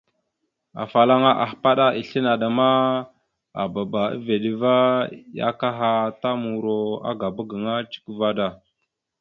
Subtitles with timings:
[0.83, 2.67] Afalaŋa ahpaɗá islé naɗ a ndaɗ ma,
[3.61, 4.73] aababa a veɗ ava
[5.37, 5.89] ya akaha
[6.21, 6.77] ta muro
[7.09, 8.47] agaba gaŋa cek vaɗ da.